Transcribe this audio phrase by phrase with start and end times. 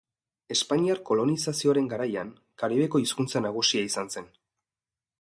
[0.53, 4.35] Espainiar kolonizazioaren garaian, Karibeko hizkuntza nagusia izan zen.